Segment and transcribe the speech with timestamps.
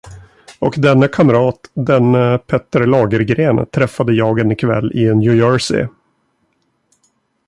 [0.59, 5.87] Och denne kamrat, denne Petter Lagergren, träffade jag en kväll i New Jersey!